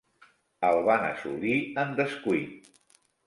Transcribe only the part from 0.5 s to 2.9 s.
El van assolir en descuit.